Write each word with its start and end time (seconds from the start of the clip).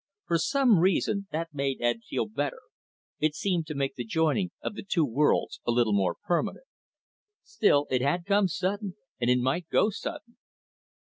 For 0.25 0.39
some 0.39 0.79
reason, 0.79 1.27
that 1.31 1.53
made 1.53 1.79
Ed 1.79 1.99
feel 2.09 2.25
better, 2.25 2.61
it 3.19 3.35
seemed 3.35 3.67
to 3.67 3.75
make 3.75 3.93
the 3.93 4.03
joining 4.03 4.49
of 4.59 4.73
the 4.73 4.81
two 4.83 5.05
worlds 5.05 5.59
a 5.63 5.69
little 5.69 5.93
more 5.93 6.15
permanent. 6.25 6.65
Still, 7.43 7.85
it 7.91 8.01
had 8.01 8.25
come 8.25 8.47
sudden, 8.47 8.95
and 9.19 9.29
it 9.29 9.37
might 9.37 9.69
go 9.69 9.91
sudden. 9.91 10.37